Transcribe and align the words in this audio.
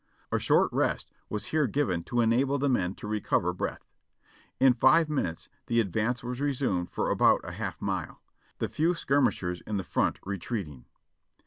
A 0.31 0.39
short 0.39 0.71
rest 0.73 1.11
was 1.29 1.45
here 1.53 1.67
given 1.67 2.03
to 2.05 2.21
enable 2.21 2.57
the 2.57 2.67
men 2.67 2.95
to 2.95 3.07
recover 3.07 3.53
breath. 3.53 3.85
In 4.59 4.73
five 4.73 5.09
minutes 5.09 5.47
the 5.67 5.79
advance 5.79 6.23
was 6.23 6.41
resumed 6.41 6.89
for 6.89 7.11
about 7.11 7.41
a 7.43 7.51
half 7.51 7.79
mile, 7.79 8.19
the 8.57 8.67
few 8.67 8.95
skirmishers 8.95 9.61
in 9.61 9.77
the 9.77 9.83
front 9.83 10.17
retreating. 10.25 10.85